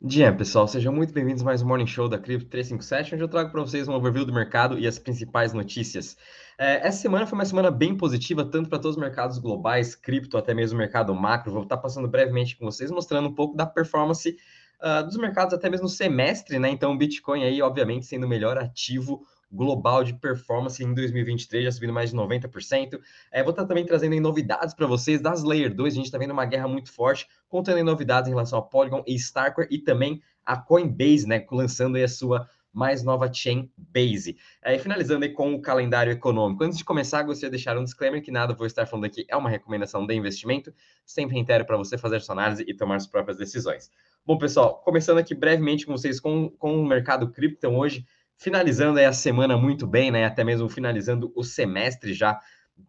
[0.00, 3.50] Dia, pessoal, sejam muito bem-vindos mais um Morning Show da Crypto 357, onde eu trago
[3.50, 6.16] para vocês um overview do mercado e as principais notícias.
[6.56, 10.38] É, essa semana foi uma semana bem positiva, tanto para todos os mercados globais, cripto,
[10.38, 11.50] até mesmo o mercado macro.
[11.50, 14.36] Vou estar passando brevemente com vocês, mostrando um pouco da performance
[14.80, 16.70] uh, dos mercados, até mesmo no semestre, né?
[16.70, 21.72] Então, o Bitcoin aí, obviamente, sendo o melhor ativo global de performance em 2023, já
[21.72, 23.00] subindo mais de 90%.
[23.30, 25.94] É, vou estar também trazendo novidades para vocês das Layer 2.
[25.94, 29.14] A gente está vendo uma guerra muito forte, contando novidades em relação a Polygon e
[29.14, 34.36] Starkware e também a Coinbase, né, lançando aí a sua mais nova chain Base.
[34.62, 36.62] É, e finalizando aí com o calendário econômico.
[36.62, 39.36] Antes de começar, gostaria de deixar um disclaimer que nada vou estar falando aqui é
[39.36, 40.72] uma recomendação de investimento.
[41.04, 43.90] Sempre reitero para você fazer sua análise e tomar suas próprias decisões.
[44.24, 47.56] Bom, pessoal, começando aqui brevemente com vocês com, com o mercado cripto.
[47.58, 48.06] Então, hoje
[48.38, 50.24] finalizando aí a semana muito bem, né?
[50.24, 52.40] Até mesmo finalizando o semestre já,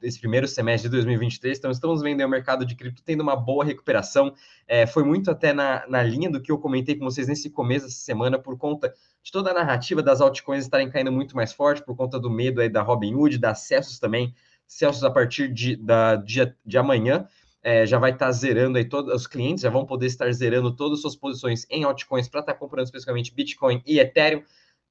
[0.01, 1.57] esse primeiro semestre de 2023.
[1.57, 4.33] Então, estamos vendo o mercado de cripto tendo uma boa recuperação.
[4.67, 7.87] É, foi muito até na, na linha do que eu comentei com vocês nesse começo
[7.87, 11.83] dessa semana, por conta de toda a narrativa das altcoins estarem caindo muito mais forte,
[11.83, 14.33] por conta do medo aí da Robinhood, da Celsius também.
[14.67, 17.27] Celsius, a partir de, da, dia, de amanhã,
[17.63, 20.99] é, já vai estar zerando aí todos os clientes, já vão poder estar zerando todas
[20.99, 24.43] as suas posições em altcoins para estar comprando especificamente Bitcoin e Ethereum.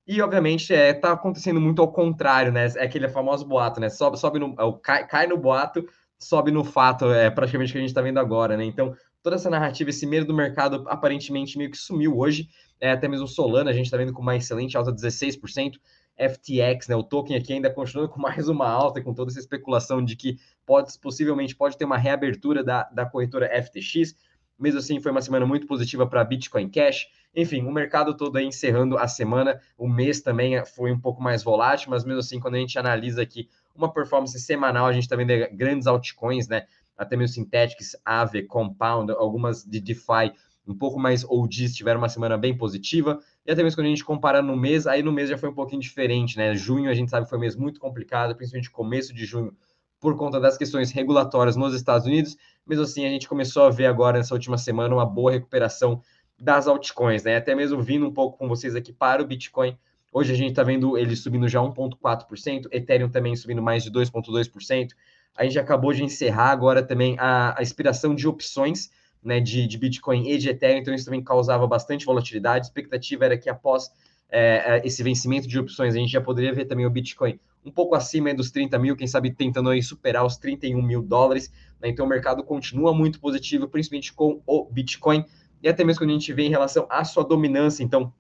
[0.09, 2.67] E, obviamente, é, tá acontecendo muito ao contrário, né?
[2.77, 3.91] É aquele famoso boato, né?
[3.91, 5.87] Sobe, sobe no, é cai, cai no boato,
[6.19, 8.65] sobe no fato, é praticamente o que a gente está vendo agora, né?
[8.65, 12.49] Então, toda essa narrativa, esse medo do mercado aparentemente meio que sumiu hoje.
[12.81, 15.75] É, até mesmo Solana, a gente está vendo com uma excelente alta de 16%.
[16.19, 16.97] FTX, né?
[16.97, 20.37] O token aqui ainda continua com mais uma alta, com toda essa especulação de que
[20.67, 24.17] pode, possivelmente pode ter uma reabertura da, da corretora FTX.
[24.59, 27.07] Mesmo assim, foi uma semana muito positiva para Bitcoin Cash.
[27.35, 31.43] Enfim, o mercado todo aí encerrando a semana, o mês também foi um pouco mais
[31.43, 35.15] volátil, mas mesmo assim, quando a gente analisa aqui uma performance semanal, a gente está
[35.15, 36.67] vendo grandes altcoins, né?
[36.97, 40.33] Até mesmo Synthetics, Aave, Compound, algumas de DeFi
[40.69, 43.19] um pouco mais OGs tiveram uma semana bem positiva.
[43.47, 45.55] E até mesmo quando a gente compara no mês, aí no mês já foi um
[45.55, 46.55] pouquinho diferente, né?
[46.55, 49.57] Junho a gente sabe que foi um mês muito complicado, principalmente começo de junho,
[50.01, 52.37] por conta das questões regulatórias nos Estados Unidos.
[52.67, 56.01] Mesmo assim, a gente começou a ver agora nessa última semana uma boa recuperação
[56.39, 57.37] das altcoins, né?
[57.37, 59.77] Até mesmo vindo um pouco com vocês aqui para o Bitcoin.
[60.13, 64.91] Hoje a gente está vendo ele subindo já 1,4%, Ethereum também subindo mais de 2,2%.
[65.37, 68.91] A gente acabou de encerrar agora também a, a expiração de opções
[69.23, 72.67] né, de, de Bitcoin e de Ethereum, então isso também causava bastante volatilidade.
[72.67, 73.91] A expectativa era que após
[74.31, 77.71] é, é esse vencimento de opções, a gente já poderia ver também o Bitcoin um
[77.71, 81.53] pouco acima dos 30 mil, quem sabe tentando aí superar os 31 mil dólares.
[81.81, 81.89] Né?
[81.89, 85.25] Então o mercado continua muito positivo, principalmente com o Bitcoin
[85.63, 87.83] e até mesmo quando a gente vê em relação à sua dominância.
[87.83, 88.13] Então,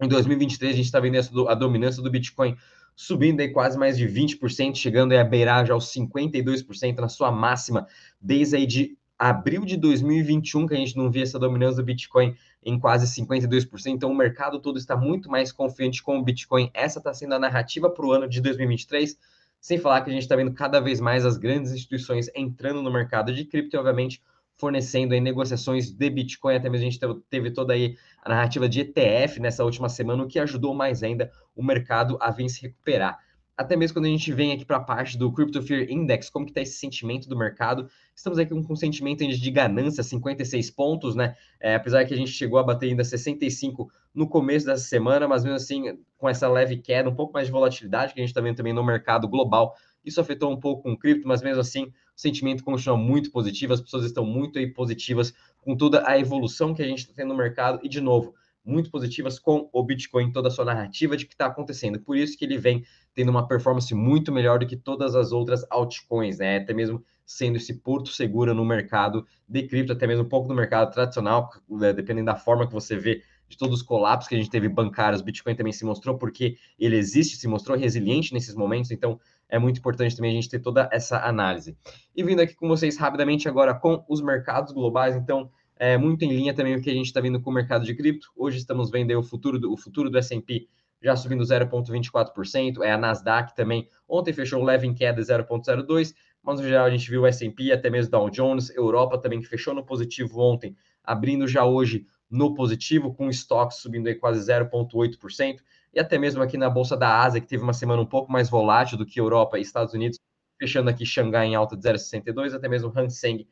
[0.00, 2.56] em 2023, a gente está vendo a dominância do Bitcoin
[2.96, 7.32] subindo aí quase mais de 20%, chegando aí a beirar já aos 52% na sua
[7.32, 7.86] máxima,
[8.20, 8.96] desde aí de
[9.28, 13.86] abril de 2021, que a gente não via essa dominância do Bitcoin em quase 52%.
[13.86, 16.70] Então, o mercado todo está muito mais confiante com o Bitcoin.
[16.74, 19.16] Essa está sendo a narrativa para o ano de 2023.
[19.58, 22.92] Sem falar que a gente está vendo cada vez mais as grandes instituições entrando no
[22.92, 24.22] mercado de cripto e, obviamente,
[24.58, 28.80] fornecendo aí negociações de Bitcoin, até mesmo a gente teve toda aí a narrativa de
[28.80, 33.18] ETF nessa última semana, o que ajudou mais ainda o mercado a vir se recuperar.
[33.56, 36.44] Até mesmo quando a gente vem aqui para a parte do Crypto Fear Index, como
[36.44, 37.88] que está esse sentimento do mercado?
[38.12, 41.36] Estamos aqui com um sentimento de ganância, 56 pontos, né?
[41.60, 45.44] É, apesar que a gente chegou a bater ainda 65 no começo dessa semana, mas
[45.44, 48.40] mesmo assim, com essa leve queda, um pouco mais de volatilidade que a gente está
[48.40, 51.92] vendo também no mercado global, isso afetou um pouco o cripto, mas mesmo assim, o
[52.20, 56.82] sentimento continua muito positivo, as pessoas estão muito aí positivas com toda a evolução que
[56.82, 60.48] a gente está tendo no mercado e, de novo, muito positivas com o Bitcoin, toda
[60.48, 62.00] a sua narrativa de que está acontecendo.
[62.00, 65.66] Por isso que ele vem tendo uma performance muito melhor do que todas as outras
[65.70, 66.56] altcoins, né?
[66.56, 70.54] Até mesmo sendo esse porto seguro no mercado de cripto, até mesmo um pouco no
[70.54, 71.92] mercado tradicional, né?
[71.92, 75.22] dependendo da forma que você vê de todos os colapsos que a gente teve bancários,
[75.22, 79.78] Bitcoin também se mostrou porque ele existe, se mostrou resiliente nesses momentos, então é muito
[79.78, 81.76] importante também a gente ter toda essa análise.
[82.16, 86.28] E vindo aqui com vocês rapidamente agora com os mercados globais, então é muito em
[86.28, 88.28] linha também o que a gente está vendo com o mercado de cripto.
[88.36, 90.68] Hoje estamos vendo o futuro do, o futuro do S&P
[91.04, 96.66] já subindo 0,24%, é a Nasdaq também, ontem fechou leve em queda 0,02%, mas no
[96.66, 99.84] geral a gente viu o S&P, até mesmo Dow Jones, Europa também que fechou no
[99.84, 105.58] positivo ontem, abrindo já hoje no positivo, com estoques subindo aí quase 0,8%,
[105.92, 108.48] e até mesmo aqui na Bolsa da Ásia, que teve uma semana um pouco mais
[108.48, 110.18] volátil do que Europa e Estados Unidos,
[110.58, 113.46] fechando aqui Xangai em alta de 0,62, até mesmo Hang Seng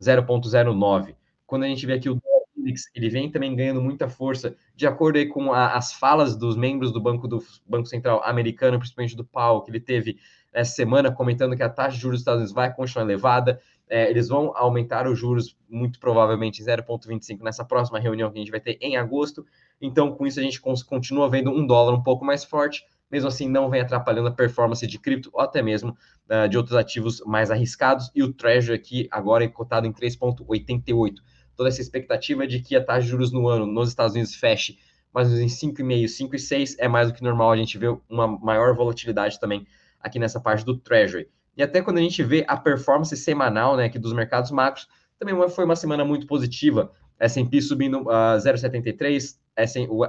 [0.00, 1.14] 0,09.
[1.54, 2.20] Quando a gente vê aqui o
[2.56, 6.56] Index, ele vem também ganhando muita força, de acordo aí com a, as falas dos
[6.56, 10.18] membros do Banco do Banco Central americano, principalmente do Powell, que ele teve
[10.52, 14.10] essa semana comentando que a taxa de juros dos Estados Unidos vai continuar elevada, é,
[14.10, 18.58] eles vão aumentar os juros muito provavelmente 0,25 nessa próxima reunião que a gente vai
[18.58, 19.46] ter em agosto.
[19.80, 23.48] Então, com isso, a gente continua vendo um dólar um pouco mais forte, mesmo assim
[23.48, 25.96] não vem atrapalhando a performance de cripto ou até mesmo
[26.28, 28.10] uh, de outros ativos mais arriscados.
[28.12, 31.14] E o Treasury aqui agora é cotado em 3,88.
[31.56, 34.78] Toda essa expectativa de que a taxa de juros no ano nos Estados Unidos feche
[35.14, 37.52] mais ou menos em 5,5, 5,6 é mais do que normal.
[37.52, 39.64] A gente vê uma maior volatilidade também
[40.00, 41.28] aqui nessa parte do Treasury.
[41.56, 45.34] E até quando a gente vê a performance semanal né, aqui dos mercados macros, também
[45.48, 46.90] foi uma semana muito positiva.
[47.18, 49.36] S&P subindo uh, 0,73,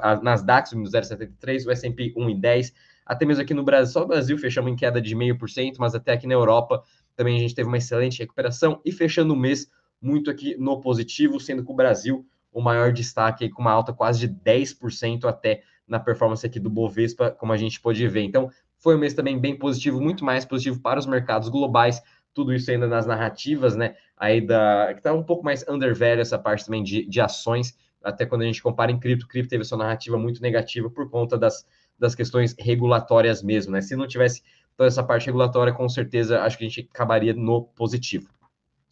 [0.01, 2.73] a Nasdaq subindo 0,73, o S&P 1,10.
[3.05, 6.13] Até mesmo aqui no Brasil, só o Brasil fechamos em queda de 0,5%, mas até
[6.13, 6.83] aqui na Europa
[7.15, 9.69] também a gente teve uma excelente recuperação e fechando o mês
[10.05, 12.25] muito aqui no positivo, sendo que o Brasil
[12.55, 16.69] o maior destaque aí, com uma alta quase de 10% até na performance aqui do
[16.69, 18.23] Bovespa, como a gente pôde ver.
[18.23, 22.01] Então, foi um mês também bem positivo, muito mais positivo para os mercados globais,
[22.33, 23.95] tudo isso ainda nas narrativas, né?
[24.15, 28.25] Aí da que tá um pouco mais undervalue essa parte também de, de ações, até
[28.25, 31.65] quando a gente compara em cripto, cripto teve sua narrativa muito negativa por conta das,
[31.99, 33.81] das questões regulatórias mesmo, né?
[33.81, 34.41] Se não tivesse
[34.77, 38.29] toda essa parte regulatória, com certeza acho que a gente acabaria no positivo.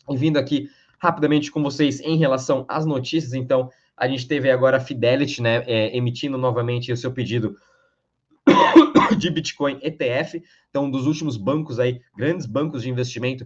[0.09, 0.69] E vindo aqui
[1.03, 3.33] rapidamente com vocês em relação às notícias.
[3.33, 7.57] Então, a gente teve agora a Fidelity, né, é, emitindo novamente o seu pedido
[9.19, 10.41] de Bitcoin ETF.
[10.69, 13.45] Então, um dos últimos bancos aí, grandes bancos de investimento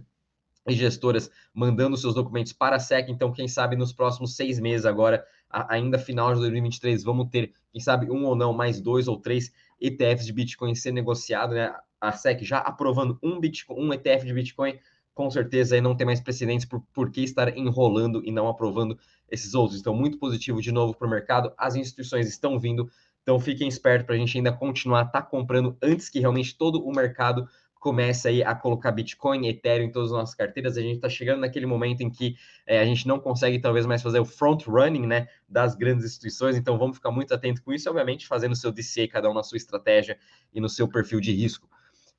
[0.68, 3.10] e gestoras mandando seus documentos para a SEC.
[3.10, 7.80] Então, quem sabe nos próximos seis meses agora, ainda final de 2023, vamos ter, quem
[7.80, 11.74] sabe, um ou não, mais dois ou três ETFs de Bitcoin ser negociado, né?
[12.00, 14.78] A SEC já aprovando um Bitcoin, um ETF de Bitcoin
[15.18, 18.96] com certeza aí não tem mais precedentes por, por que estar enrolando e não aprovando
[19.28, 19.80] esses outros.
[19.80, 21.52] Então, muito positivo de novo para o mercado.
[21.58, 22.88] As instituições estão vindo,
[23.20, 26.92] então fiquem espertos para a gente ainda continuar tá comprando antes que realmente todo o
[26.92, 27.48] mercado
[27.80, 30.76] comece aí a colocar Bitcoin, Ethereum em todas as nossas carteiras.
[30.76, 34.00] A gente está chegando naquele momento em que é, a gente não consegue talvez mais
[34.00, 36.56] fazer o front running, né, das grandes instituições.
[36.56, 39.42] Então vamos ficar muito atento com isso, obviamente fazendo o seu DCA cada um na
[39.42, 40.16] sua estratégia
[40.54, 41.68] e no seu perfil de risco.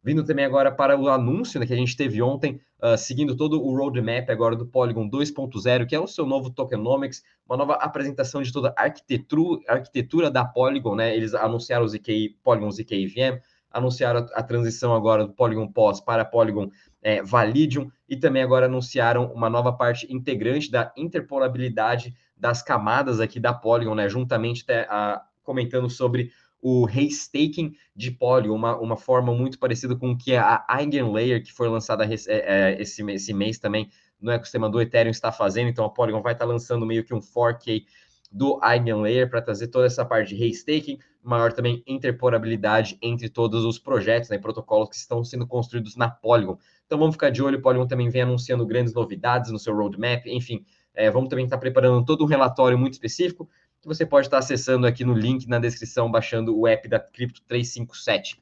[0.01, 3.61] Vindo também agora para o anúncio né, que a gente teve ontem, uh, seguindo todo
[3.61, 8.41] o roadmap agora do Polygon 2.0, que é o seu novo tokenomics, uma nova apresentação
[8.41, 11.13] de toda a arquitetura, arquitetura da Polygon, né?
[11.13, 15.99] Eles anunciaram o ZK, Polygon ZK VM, anunciaram a, a, transição agora do Polygon POS
[15.99, 22.61] para Polygon é, Validium e também agora anunciaram uma nova parte integrante da interpolabilidade das
[22.61, 24.07] camadas aqui da Polygon, né?
[24.07, 30.11] Juntamente até, a, comentando sobre o restaking de Poly, uma, uma forma muito parecida com
[30.11, 33.89] o que a Eigenlayer, que foi lançada é, é, esse, esse mês também
[34.19, 35.69] no ecossistema do Ethereum, está fazendo.
[35.69, 37.85] Então, a Polygon vai estar lançando meio que um fork
[38.31, 43.79] do Eigenlayer para trazer toda essa parte de restaking, maior também interporabilidade entre todos os
[43.79, 46.57] projetos, né, protocolos que estão sendo construídos na Polygon.
[46.85, 47.61] Então, vamos ficar de olho.
[47.61, 50.25] Polygon também vem anunciando grandes novidades no seu roadmap.
[50.25, 53.49] Enfim, é, vamos também estar preparando todo um relatório muito específico
[53.81, 57.41] que você pode estar acessando aqui no link na descrição, baixando o app da Crypto
[57.47, 58.41] 357.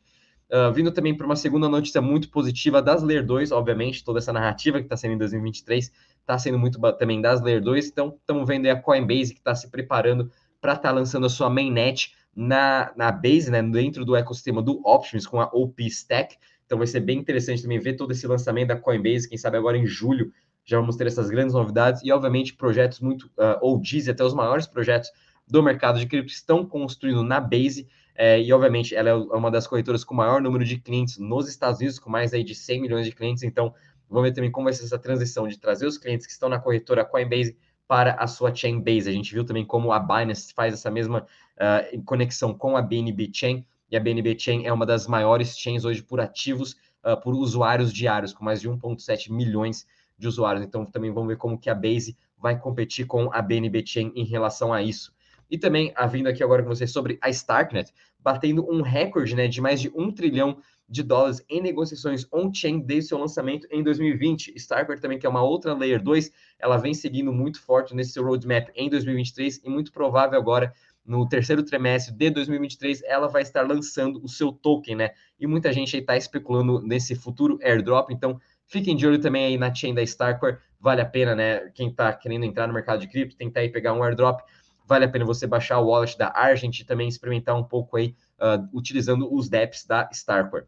[0.49, 4.31] Uh, vindo também para uma segunda notícia muito positiva das Layer 2, obviamente, toda essa
[4.31, 5.91] narrativa que está sendo em 2023
[6.21, 7.87] está sendo muito também das Layer 2.
[7.87, 10.31] Então, estamos vendo aí a Coinbase que está se preparando
[10.61, 14.81] para estar tá lançando a sua mainnet na, na Base, né, dentro do ecossistema do
[14.85, 16.37] Options com a OP Stack.
[16.65, 19.77] Então, vai ser bem interessante também ver todo esse lançamento da Coinbase, quem sabe agora
[19.77, 20.31] em julho
[20.67, 24.67] já vamos ter essas grandes novidades e, obviamente, projetos muito uh, OGs, até os maiores
[24.67, 25.09] projetos
[25.47, 29.68] do mercado de cripto estão construindo na Base, é, e obviamente ela é uma das
[29.68, 33.06] corretoras com maior número de clientes nos Estados Unidos, com mais aí de 100 milhões
[33.06, 33.73] de clientes, então
[34.09, 36.59] vamos ver também como vai ser essa transição de trazer os clientes que estão na
[36.59, 37.56] corretora Coinbase
[37.87, 39.09] para a sua chain base.
[39.09, 41.25] A gente viu também como a Binance faz essa mesma
[41.56, 45.85] uh, conexão com a BNB Chain, e a BNB Chain é uma das maiores chains
[45.85, 46.73] hoje por ativos,
[47.06, 49.87] uh, por usuários diários, com mais de 1,7 milhões
[50.18, 50.66] de usuários.
[50.66, 54.25] Então também vamos ver como que a Base vai competir com a BNB Chain em
[54.25, 55.16] relação a isso.
[55.49, 59.61] E também, vindo aqui agora com vocês sobre a Starknet, batendo um recorde né, de
[59.61, 60.57] mais de um trilhão
[60.89, 64.54] de dólares em negociações on-chain desde seu lançamento em 2020.
[64.56, 68.69] Starknet também, que é uma outra Layer 2, ela vem seguindo muito forte nesse roadmap
[68.75, 70.73] em 2023 e muito provável agora
[71.07, 75.11] no terceiro trimestre de 2023 ela vai estar lançando o seu token, né?
[75.39, 79.57] E muita gente aí está especulando nesse futuro airdrop, então fiquem de olho também aí
[79.57, 81.69] na chain da Starkware, vale a pena, né?
[81.73, 84.42] Quem está querendo entrar no mercado de cripto, tentar aí pegar um airdrop,
[84.87, 88.15] vale a pena você baixar o wallet da Argent e também experimentar um pouco aí
[88.39, 90.65] uh, utilizando os DEPs da Starcore.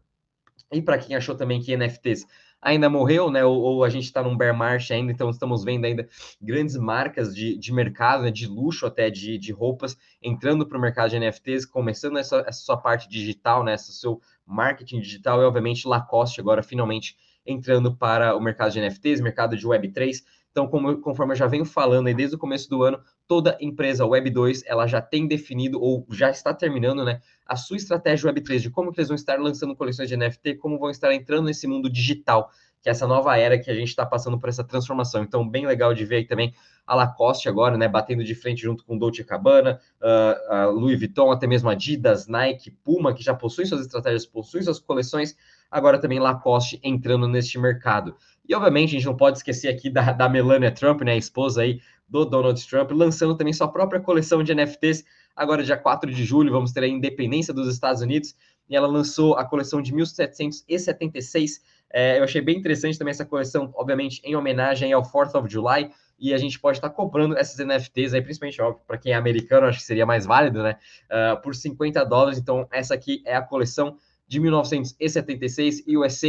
[0.72, 2.26] E para quem achou também que NFTs
[2.60, 3.44] ainda morreu, né?
[3.44, 6.06] Ou, ou a gente está num bear market ainda, então estamos vendo ainda
[6.40, 10.80] grandes marcas de, de mercado, né, de luxo até de, de roupas, entrando para o
[10.80, 13.74] mercado de NFTs, começando essa, essa sua parte digital, né?
[13.74, 19.20] Esse seu marketing digital e, obviamente, Lacoste agora finalmente entrando para o mercado de NFTs,
[19.20, 20.22] mercado de Web3.
[20.50, 24.04] Então, como, conforme eu já venho falando aí desde o começo do ano, toda empresa
[24.04, 28.70] Web2 ela já tem definido ou já está terminando, né, a sua estratégia Web3 de
[28.70, 32.50] como eles vão estar lançando coleções de NFT, como vão estar entrando nesse mundo digital,
[32.82, 35.22] que é essa nova era que a gente está passando por essa transformação.
[35.22, 36.52] Então, bem legal de ver aí também
[36.86, 41.46] a Lacoste agora, né, batendo de frente junto com Dolce Gabbana, uh, Louis Vuitton, até
[41.46, 45.36] mesmo Adidas, Nike, Puma, que já possuem suas estratégias, possuem suas coleções,
[45.70, 48.16] agora também Lacoste entrando neste mercado.
[48.50, 51.62] E obviamente a gente não pode esquecer aqui da, da Melania Trump, né, a esposa
[51.62, 55.04] aí do Donald Trump, lançando também sua própria coleção de NFTs.
[55.36, 58.34] Agora, dia 4 de julho, vamos ter a independência dos Estados Unidos.
[58.68, 61.60] E ela lançou a coleção de 1776.
[61.92, 65.88] É, eu achei bem interessante também essa coleção, obviamente, em homenagem ao 4th of July.
[66.18, 69.78] E a gente pode estar comprando essas NFTs aí, principalmente, para quem é americano, acho
[69.78, 70.76] que seria mais válido, né?
[71.06, 72.36] Uh, por 50 dólares.
[72.36, 76.28] Então, essa aqui é a coleção de 1976 USA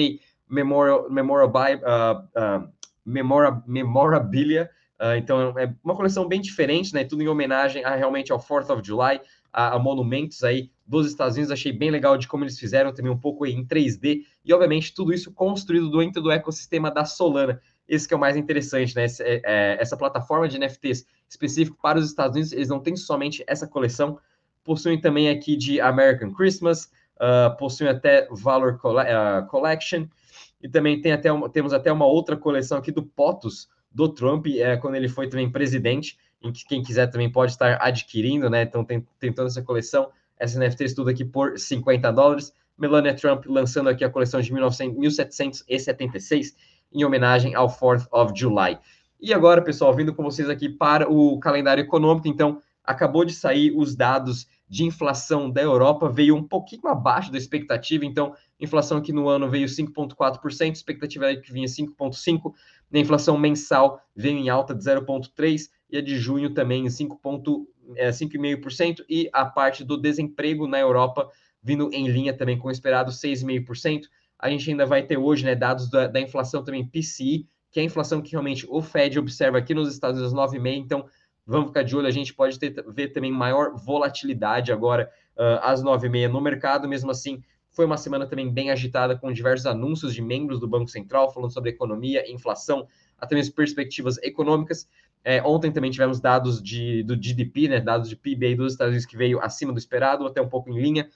[0.51, 2.69] Memorial, Memorial, uh, uh,
[3.05, 4.69] Memora, Memorabilia.
[4.99, 7.05] Uh, então é uma coleção bem diferente, né?
[7.05, 11.37] Tudo em homenagem a, realmente ao 4th of July, a, a, monumentos aí dos Estados
[11.37, 11.51] Unidos.
[11.51, 15.13] Achei bem legal de como eles fizeram também um pouco em 3D e obviamente tudo
[15.13, 17.59] isso construído dentro do ecossistema da Solana.
[17.87, 19.05] Esse que é o mais interessante, né?
[19.05, 22.95] Essa, é, é, essa plataforma de NFTs específico para os Estados Unidos, eles não têm
[22.95, 24.19] somente essa coleção,
[24.63, 30.05] possuem também aqui de American Christmas, uh, possuem até Valor uh, Collection,
[30.61, 34.47] e também tem até uma, temos até uma outra coleção aqui do POTUS, do Trump,
[34.47, 38.63] é, quando ele foi também presidente, em que quem quiser também pode estar adquirindo, né?
[38.63, 42.53] Então tem, tem toda essa coleção, essa NFT tudo aqui por 50 dólares.
[42.77, 46.55] Melania Trump lançando aqui a coleção de 1900, 1776,
[46.91, 48.79] em homenagem ao 4th of July.
[49.21, 53.71] E agora, pessoal, vindo com vocês aqui para o calendário econômico, então, acabou de sair
[53.75, 59.11] os dados de inflação da Europa, veio um pouquinho abaixo da expectativa, então, inflação aqui
[59.11, 62.53] no ano veio 5,4%, expectativa era que vinha 5,5%,
[62.93, 69.03] a inflação mensal veio em alta de 0,3%, e a de junho também em 5,5%,
[69.09, 71.29] e a parte do desemprego na Europa
[71.61, 74.03] vindo em linha também com o esperado 6,5%.
[74.39, 77.83] A gente ainda vai ter hoje né, dados da, da inflação também PCI, que é
[77.83, 81.05] a inflação que realmente o Fed observa aqui nos Estados Unidos 9,5%, então
[81.45, 85.83] vamos ficar de olho, a gente pode ter, ver também maior volatilidade agora uh, às
[85.83, 90.21] 9h30 no mercado, mesmo assim, foi uma semana também bem agitada, com diversos anúncios de
[90.21, 92.85] membros do Banco Central falando sobre economia, inflação,
[93.17, 94.87] até mesmo perspectivas econômicas.
[95.23, 99.05] É, ontem também tivemos dados de, do GDP, né, dados de PIB dos Estados Unidos
[99.05, 101.07] que veio acima do esperado, até um pouco em linha,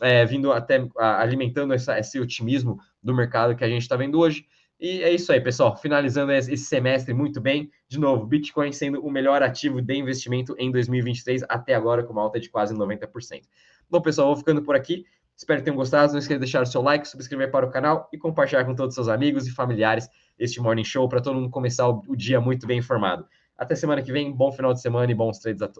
[0.00, 4.18] é, vindo até a, alimentando essa, esse otimismo do mercado que a gente está vendo
[4.18, 4.46] hoje.
[4.78, 5.76] E é isso aí, pessoal.
[5.76, 7.70] Finalizando esse semestre muito bem.
[7.88, 12.22] De novo, Bitcoin sendo o melhor ativo de investimento em 2023, até agora, com uma
[12.22, 13.42] alta de quase 90%.
[13.88, 15.04] Bom, pessoal, vou ficando por aqui.
[15.36, 16.12] Espero que tenham gostado.
[16.12, 18.92] Não esqueça de deixar o seu like, subscrever para o canal e compartilhar com todos
[18.92, 22.66] os seus amigos e familiares este Morning Show para todo mundo começar o dia muito
[22.66, 23.26] bem informado.
[23.56, 24.32] Até semana que vem.
[24.32, 25.72] Bom final de semana e bons trades a todos.